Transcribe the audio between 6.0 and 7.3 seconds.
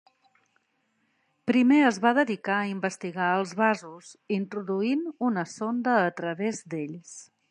a través d'ells.